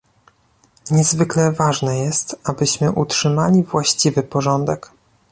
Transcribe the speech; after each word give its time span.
Niezwykle 0.91 1.51
ważne 1.51 1.99
jest, 1.99 2.35
abyśmy 2.43 2.91
utrzymali 2.91 3.63
właściwy 3.63 4.23
porządek 4.23 4.91